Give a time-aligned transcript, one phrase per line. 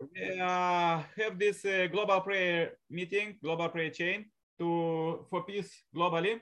[0.00, 4.24] we uh, have this uh, global prayer meeting, global prayer chain
[4.58, 6.40] to for peace globally,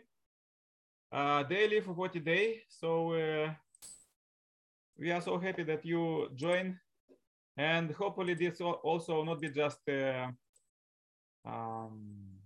[1.13, 2.61] uh, daily for 40 days.
[2.69, 3.53] So uh,
[4.97, 6.79] we are so happy that you join,
[7.57, 10.29] and hopefully this also not be just uh,
[11.45, 12.39] um,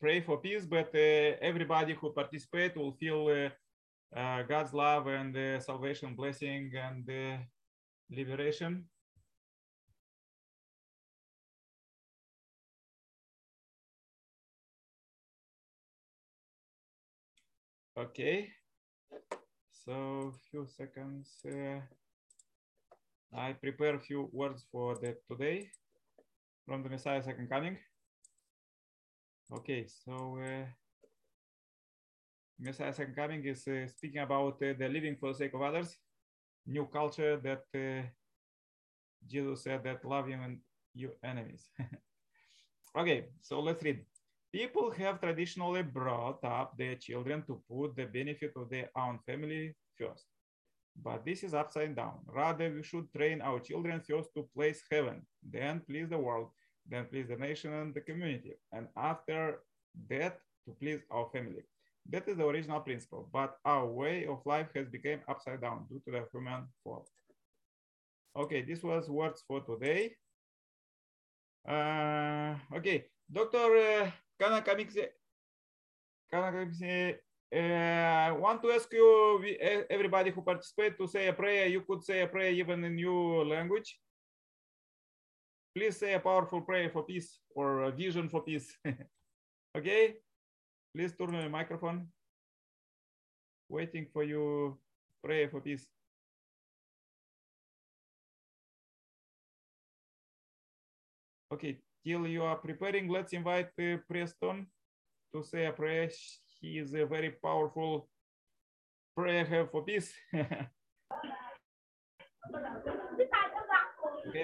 [0.00, 5.62] pray for peace, but uh, everybody who participate will feel uh, uh, God's love and
[5.62, 7.40] salvation, blessing, and
[8.10, 8.84] liberation.
[18.00, 18.48] Okay,
[19.84, 21.36] so few seconds.
[21.44, 21.80] Uh,
[23.36, 25.68] I prepare a few words for the today
[26.64, 27.76] from the Messiah Second Coming.
[29.52, 30.64] Okay, so uh,
[32.58, 35.94] Messiah Second Coming is uh, speaking about uh, the living for the sake of others,
[36.66, 38.08] new culture that uh,
[39.28, 40.58] Jesus said that love him and
[40.94, 41.68] your enemies.
[42.96, 44.00] okay, so let's read.
[44.52, 49.74] People have traditionally brought up their children to put the benefit of their own family
[49.96, 50.24] first.
[51.00, 52.18] But this is upside down.
[52.26, 56.48] Rather, we should train our children first to place heaven, then please the world,
[56.88, 59.60] then please the nation and the community, and after
[60.08, 61.62] that, to please our family.
[62.08, 66.00] That is the original principle, but our way of life has become upside down due
[66.06, 67.06] to the human fall.
[68.36, 70.16] Okay, this was words for today.
[71.68, 74.12] Uh, okay, Dr.
[74.40, 75.08] Kamikse,
[76.30, 77.18] Kana Kamikse,
[77.52, 81.82] uh, I want to ask you, eh, everybody who participate to say a prayer, you
[81.82, 83.98] could say a prayer even in your language.
[85.74, 88.76] Please say a powerful prayer for peace or a vision for peace.
[89.76, 90.14] okay,
[90.94, 92.06] please turn on the microphone.
[93.68, 94.78] Waiting for you,
[95.22, 95.86] prayer for peace.
[101.52, 104.66] Okay, till you are preparing, let's invite uh, Preston
[105.34, 106.08] to say a prayer.
[106.60, 108.08] He is a very powerful
[109.16, 110.12] prayer for peace.
[110.34, 110.66] okay,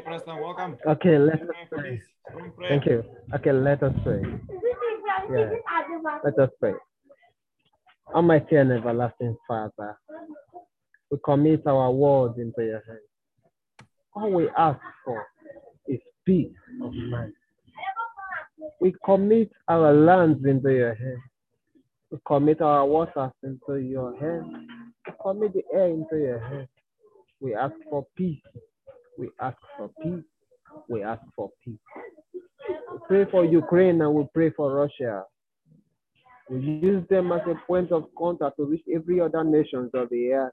[0.05, 0.77] Preston, welcome.
[0.87, 1.91] Okay, let us Pray pray.
[1.91, 2.05] peace.
[2.28, 2.71] Strong prayer.
[2.71, 3.05] Thank you.
[3.34, 4.23] Okay, let us pray.
[5.31, 5.50] Yeah.
[6.25, 6.75] Let us pray.
[8.15, 9.99] Almighty and everlasting Father,
[11.11, 13.00] we commit our world into your hands.
[14.15, 15.27] All we ask for
[15.88, 17.33] is peace of mind.
[18.81, 21.21] We commit our lands into your hands.
[22.10, 24.54] We commit our waters into your hands.
[25.06, 26.69] We commit the air into your hands.
[27.41, 28.41] We ask for peace.
[29.19, 30.25] We ask for peace.
[30.88, 31.78] We ask for peace.
[32.93, 35.25] We pray for Ukraine and we pray for Russia.
[36.49, 40.32] We use them as a point of contact to reach every other nations of the
[40.32, 40.53] earth.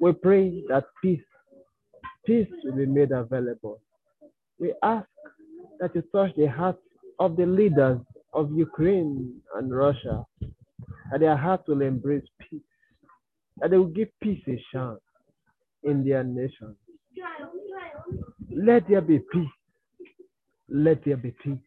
[0.00, 1.20] We pray that peace,
[2.24, 3.80] peace will be made available.
[4.58, 5.08] We ask
[5.80, 6.78] that you touch the hearts
[7.18, 7.98] of the leaders
[8.32, 10.24] of Ukraine and Russia,
[11.10, 12.60] that their hearts will embrace peace,
[13.58, 15.00] that they will give peace a chance
[15.82, 16.76] in their nation.
[18.50, 19.48] Let there be peace.
[20.68, 21.58] Let there be peace.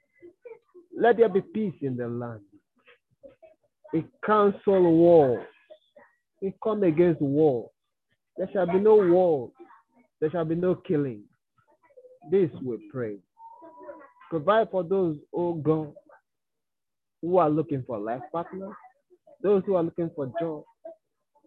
[0.98, 2.42] Let there be peace in the land.
[3.94, 5.46] We cancel war.
[6.42, 7.70] We come against war.
[8.38, 9.52] There shall be no war.
[10.20, 11.24] There shall be no killing.
[12.30, 13.18] This we pray.
[14.30, 15.94] Provide for those, oh God,
[17.22, 18.74] who are looking for life partners,
[19.42, 20.64] those who are looking for job,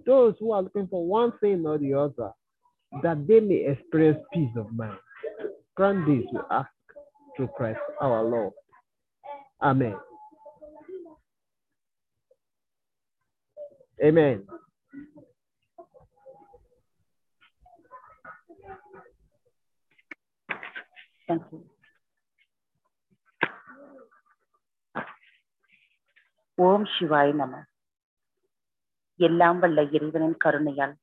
[0.07, 2.33] those who are looking for one thing or the other,
[3.03, 4.99] that they may experience peace of mind.
[5.77, 6.69] Grant this, we ask
[7.37, 8.53] through Christ our Lord.
[9.63, 9.97] Amen.
[14.05, 14.45] Amen.
[26.63, 27.65] ஓம் சிவாய் நம.
[29.17, 30.95] எல்லாம் வல்ல இறைவனின் கருணையால்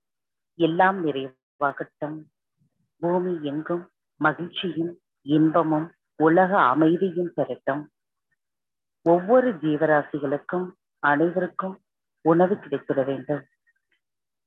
[0.56, 2.18] எல்லாம் நிறைவாகட்டும்.
[3.00, 7.84] பூமி எங்கும் மகிழ்ச்சியும் இன்பமும் உலக அமைதியும் பெறட்டும்.
[9.02, 11.76] ஒவ்வொரு ஜீவராசிகளுக்கும் அனைவருக்கும்
[12.22, 13.44] உணவு கிடைத்திட வேண்டும்.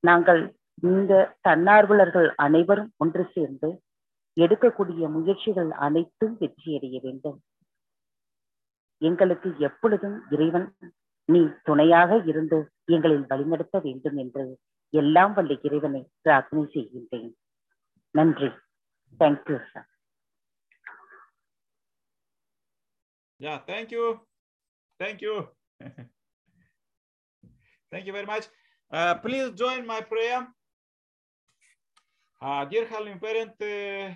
[0.00, 3.82] நாங்கள் இந்த தன்னார்வலர்கள் அனைவரும் ஒன்று சேர்ந்து
[4.40, 7.42] எடுக்கக்கூடிய முயற்சிகள் அனைத்தும் வெற்றியடைய வேண்டும்.
[8.98, 10.76] எங்களுக்கு எப்பொழுதும் இறைவன்
[11.29, 12.57] நீ துணையாக இருந்து
[12.95, 14.45] எங்களில் வழிநடத்த வேண்டும் என்று
[14.93, 17.29] எல்லாம் வல்ல இறைவனை பிரார்த்தனை செய்கின்றேன்
[18.15, 18.51] நன்றி
[19.19, 19.89] thank you sir
[23.39, 24.19] Yeah, thank you.
[24.99, 25.47] Thank you.
[27.91, 28.45] thank you very much.
[28.91, 30.47] Uh, please join my prayer.
[32.41, 34.09] Uh, dear Heavenly Parent, uh,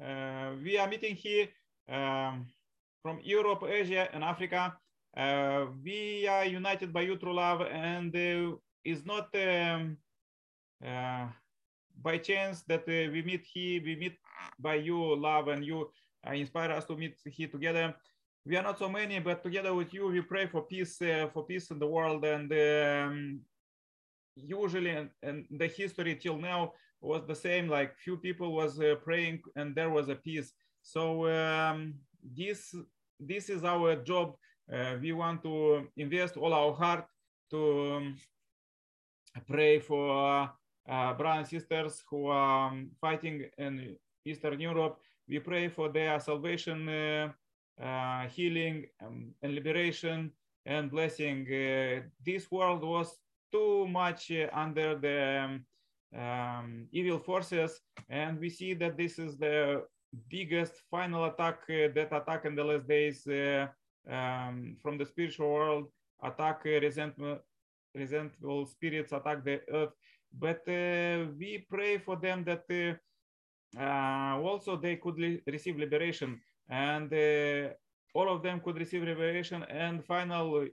[0.00, 1.48] uh, we are meeting here
[1.88, 2.46] um,
[3.04, 4.74] from Europe, Asia, and Africa.
[5.15, 9.97] Uh, we are united by you through love, and uh, it's not um,
[10.85, 11.27] uh,
[12.01, 13.81] by chance that uh, we meet here.
[13.83, 14.17] We meet
[14.59, 15.89] by you, love, and you
[16.33, 17.95] inspire us to meet here together.
[18.45, 21.45] We are not so many, but together with you, we pray for peace, uh, for
[21.45, 23.39] peace in the world, and um,
[24.35, 27.69] usually and, in, the history till now was the same.
[27.69, 30.51] Like few people was praying, and there was a peace.
[30.81, 32.75] So um, this
[33.17, 34.35] this is our job uh,
[35.01, 37.05] we want to invest all our heart
[37.51, 38.17] to um,
[39.47, 40.49] pray for
[40.87, 43.95] uh, brothers and sisters who are um, fighting in
[44.25, 44.99] Eastern Europe.
[45.27, 47.31] We pray for their salvation, uh,
[47.81, 50.31] uh healing, um, and liberation
[50.65, 51.45] and blessing.
[51.47, 53.17] Uh, this world was
[53.51, 55.65] too much uh, under the um,
[56.19, 59.83] um, evil forces, and we see that this is the
[60.29, 63.27] biggest final attack that attack in the last days
[64.09, 65.87] um, from the spiritual world,
[66.23, 67.41] attack uh, resentment,
[67.93, 69.93] resentful spirits, attack the earth.
[70.37, 72.95] But uh, we pray for them that uh,
[73.79, 75.17] uh also they could
[75.47, 77.73] receive liberation and uh,
[78.13, 80.67] all of them could receive liberation and final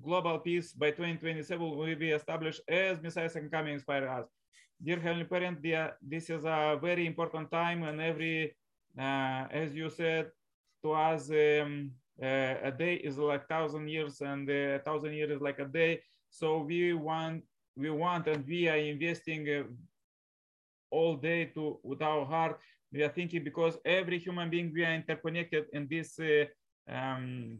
[0.00, 4.26] global peace by 2027 will be established as Messiah second coming inspire us.
[4.82, 8.54] Dear Heavenly Parent, dear, this is a very important time and every,
[8.98, 10.30] uh, as you said
[10.82, 11.92] to us, um,
[12.22, 16.00] uh, a day is like thousand years and a thousand years is like a day.
[16.30, 17.42] So we want
[17.76, 19.62] we want and we are investing uh,
[20.90, 22.60] all day to with our heart.
[22.92, 26.44] We are thinking because every human being we are interconnected in this uh,
[26.88, 27.58] um,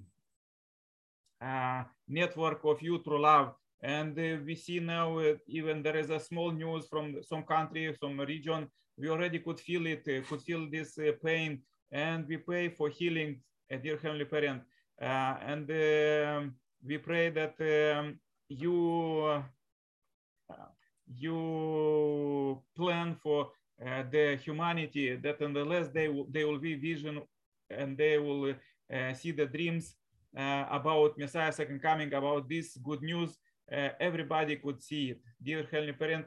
[1.40, 3.54] uh, network of you through love.
[3.82, 7.96] And uh, we see now uh, even there is a small news from some country
[8.00, 8.68] some region.
[8.96, 11.62] We already could feel it could feel this pain.
[11.90, 13.40] And we pray for healing
[13.78, 14.62] dear Heavenly Parent.
[15.00, 16.54] Uh, and um,
[16.84, 19.42] we pray that um, you
[20.50, 20.54] uh,
[21.14, 23.50] you plan for
[23.84, 27.22] uh, the humanity that in the last day they will be vision
[27.70, 28.54] and they will
[29.14, 29.94] see the dreams
[30.34, 33.38] about Messiah second coming, about this good news.
[34.00, 35.20] everybody could see it.
[35.42, 36.26] Dear Heavenly Parent,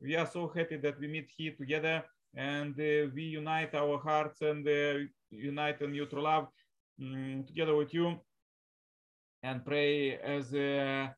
[0.00, 2.02] we are so happy that we meet here together
[2.34, 4.98] and uh, we unite our hearts and uh,
[5.30, 6.48] unite in neutral love
[7.00, 8.18] um, together with you
[9.42, 11.14] and pray as a,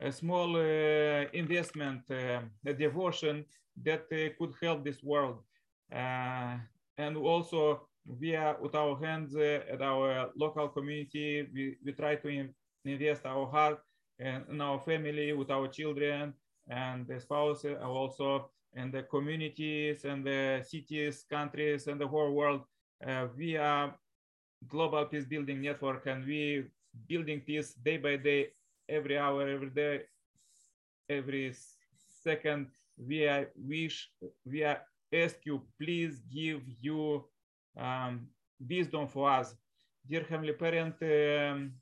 [0.00, 3.44] a small uh, investment, uh, a devotion
[3.82, 5.42] that uh, could help this world.
[5.90, 12.54] And also via with our hands at our local community, we, we try to in,
[12.84, 13.80] invest our heart
[14.18, 16.34] and in our family with our children
[16.68, 22.62] and the spouses also in the communities and the cities, countries, and the whole world.
[23.06, 23.94] Uh, we are
[24.66, 26.64] global peace building network and we
[27.06, 28.48] building peace day by day,
[28.88, 30.02] every hour, every day,
[31.08, 31.54] every
[32.22, 32.68] second.
[32.96, 34.10] We are wish,
[34.44, 34.80] we are
[35.12, 37.24] ask you, please give you
[37.76, 38.26] um,
[38.68, 39.54] wisdom for us.
[40.08, 41.72] Dear Heavenly Parent, um,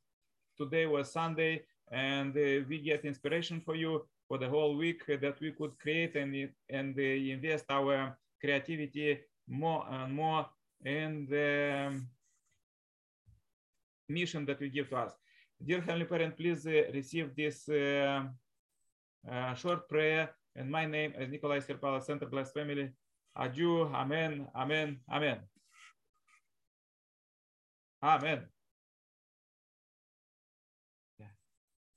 [0.56, 5.40] today was Sunday and uh, we get inspiration for you for the whole week that
[5.40, 10.46] we could create and, and uh, invest our creativity more and more
[10.84, 12.08] and um,
[14.08, 15.12] mission that you give to us.
[15.64, 18.24] Dear Heavenly Parent, please uh, receive this uh,
[19.30, 22.90] uh, short prayer in my name as Nikolai Serpala, Center Blessed Family.
[23.36, 25.38] Aju, Amen, Amen, Amen.
[28.02, 28.46] Amen.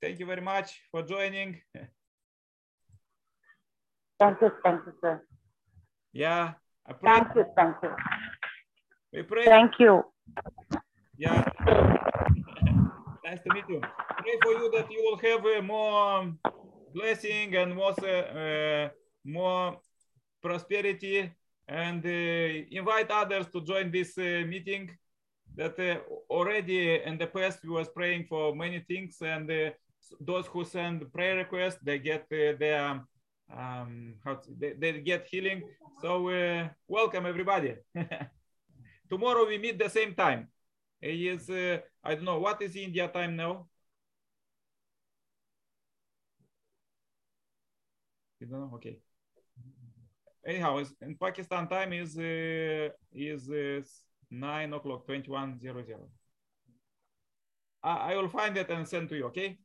[0.02, 1.60] Thank you very much for joining.
[4.18, 5.22] Thank you, thank you, sir.
[6.14, 6.54] Yeah.
[7.04, 7.92] Thank you, thank you.
[9.14, 9.46] We pray.
[9.46, 10.04] Thank you.
[11.18, 11.96] Yeah.
[13.30, 13.80] Nice to meet you.
[14.24, 16.34] Pray for you that you will have uh, more
[16.94, 18.90] blessing and more, uh,
[19.24, 19.80] more
[20.42, 21.32] prosperity
[21.68, 24.90] and uh, invite others to join this uh, meeting
[25.56, 25.98] that uh,
[26.30, 29.70] already in the past we was praying for many things and uh,
[30.20, 33.02] those who send prayer requests they get their
[33.56, 34.14] um,
[34.60, 35.64] they, they, get healing.
[36.02, 36.12] So
[36.88, 37.76] welcome everybody.
[39.10, 40.48] Tomorrow we meet the same time
[41.02, 43.68] is uh, I don't know what is India time now.
[48.40, 48.72] You don't know?
[48.76, 49.00] Okay.
[50.46, 53.82] Anyhow, in Pakistan time is uh, is uh,
[54.32, 56.08] nine o'clock, twenty one zero zero.
[57.84, 59.26] I, I will find it and send to you.
[59.26, 59.58] Okay.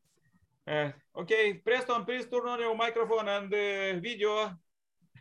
[0.67, 4.50] Uh, okay, Preston, please turn on your microphone and uh, video.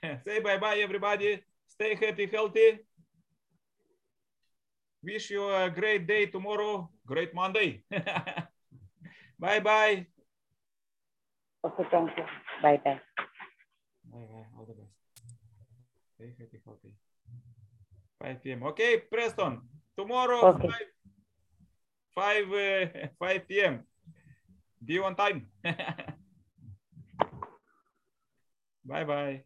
[0.26, 1.42] Say bye bye, everybody.
[1.68, 2.80] Stay happy, healthy.
[5.04, 7.84] Wish you a great day tomorrow, great Monday.
[9.40, 10.08] bye bye.
[11.66, 12.24] Okay, thank you.
[12.62, 13.00] Bye bye.
[14.12, 14.48] Bye bye.
[14.58, 14.92] All the best.
[16.16, 16.94] Stay happy, healthy.
[18.22, 18.64] 5 p.m.
[18.64, 19.62] Okay, Preston.
[19.98, 20.70] Tomorrow, Okay.
[22.16, 23.84] 5, 5, uh, 5 p.m.
[24.84, 25.48] Be on time.
[28.86, 29.44] bye bye.